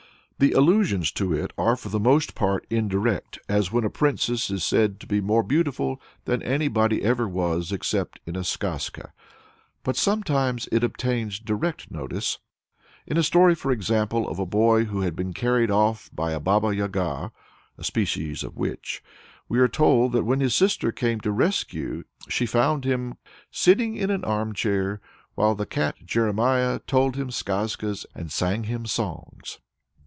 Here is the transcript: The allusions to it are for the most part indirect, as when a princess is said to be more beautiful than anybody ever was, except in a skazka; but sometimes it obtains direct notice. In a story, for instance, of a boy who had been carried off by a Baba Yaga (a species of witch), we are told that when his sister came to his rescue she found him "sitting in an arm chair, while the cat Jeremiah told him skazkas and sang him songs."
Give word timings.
The 0.43 0.53
allusions 0.53 1.11
to 1.11 1.31
it 1.33 1.53
are 1.55 1.75
for 1.75 1.89
the 1.89 1.99
most 1.99 2.33
part 2.33 2.65
indirect, 2.71 3.37
as 3.47 3.71
when 3.71 3.83
a 3.83 3.91
princess 3.91 4.49
is 4.49 4.63
said 4.63 4.99
to 5.01 5.05
be 5.05 5.21
more 5.21 5.43
beautiful 5.43 6.01
than 6.25 6.41
anybody 6.41 7.03
ever 7.03 7.27
was, 7.29 7.71
except 7.71 8.19
in 8.25 8.35
a 8.35 8.43
skazka; 8.43 9.11
but 9.83 9.95
sometimes 9.95 10.67
it 10.71 10.83
obtains 10.83 11.37
direct 11.37 11.91
notice. 11.91 12.39
In 13.05 13.17
a 13.17 13.21
story, 13.21 13.53
for 13.53 13.71
instance, 13.71 14.11
of 14.27 14.39
a 14.39 14.45
boy 14.47 14.85
who 14.85 15.01
had 15.01 15.15
been 15.15 15.31
carried 15.31 15.69
off 15.69 16.09
by 16.11 16.31
a 16.31 16.39
Baba 16.39 16.75
Yaga 16.75 17.31
(a 17.77 17.83
species 17.83 18.41
of 18.43 18.57
witch), 18.57 19.03
we 19.47 19.59
are 19.59 19.67
told 19.67 20.11
that 20.13 20.23
when 20.25 20.39
his 20.39 20.55
sister 20.55 20.91
came 20.91 21.19
to 21.19 21.29
his 21.29 21.37
rescue 21.37 22.03
she 22.29 22.47
found 22.47 22.83
him 22.83 23.13
"sitting 23.51 23.93
in 23.95 24.09
an 24.09 24.23
arm 24.25 24.53
chair, 24.53 25.01
while 25.35 25.53
the 25.53 25.67
cat 25.67 25.97
Jeremiah 26.03 26.79
told 26.87 27.15
him 27.15 27.29
skazkas 27.29 28.07
and 28.15 28.31
sang 28.31 28.63
him 28.63 28.87
songs." 28.87 29.59